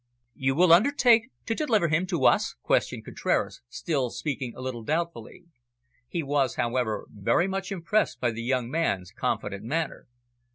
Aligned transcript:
"You 0.33 0.55
will 0.55 0.73
undertake 0.73 1.29
to 1.45 1.53
deliver 1.53 1.87
him 1.87 2.07
to 2.07 2.25
us?" 2.25 2.55
questioned 2.63 3.05
Contraras, 3.05 3.61
still 3.69 4.09
speaking 4.09 4.51
a 4.55 4.59
little 4.59 4.81
doubtfully. 4.81 5.43
He 6.07 6.23
was, 6.23 6.55
however, 6.55 7.05
very 7.11 7.47
much 7.47 7.71
impressed 7.71 8.19
by 8.19 8.31
the 8.31 8.41
young 8.41 8.67
man's 8.71 9.11
confident 9.11 9.63
manner. 9.63 10.07